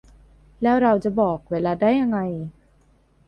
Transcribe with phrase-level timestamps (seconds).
[0.61, 2.19] แล้วเราจะบอกเวลาได้ยังไง